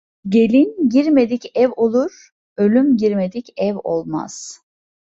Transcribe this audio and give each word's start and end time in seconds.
Gelin 0.29 0.89
girmedik 0.89 1.51
ev 1.55 1.69
olur, 1.77 2.29
ölüm 2.57 2.97
girmedik 2.97 3.49
ev 3.57 3.75
olmaz. 3.83 4.61